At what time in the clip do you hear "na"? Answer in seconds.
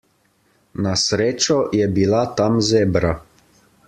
0.85-0.93